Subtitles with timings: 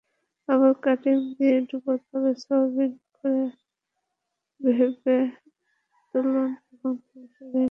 [0.49, 2.85] আবার কোটিং দিয়ে ডুবোতেলে সোনালি
[3.13, 3.43] করে
[4.61, 5.17] ভেজে
[6.09, 7.59] তুলুন এবং তেল ঝরিয়ে নিন।